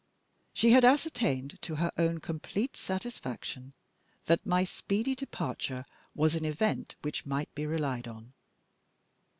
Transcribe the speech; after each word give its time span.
She 0.51 0.71
had 0.71 0.83
ascertained, 0.83 1.59
to 1.61 1.75
her 1.75 1.91
own 1.95 2.21
complete 2.21 2.75
satisfaction, 2.75 3.73
that 4.25 4.47
my 4.47 4.63
speedy 4.63 5.13
departure 5.13 5.85
was 6.15 6.33
an 6.33 6.43
event 6.43 6.95
which 7.03 7.23
might 7.27 7.53
be 7.53 7.67
relied 7.67 8.07
on. 8.07 8.33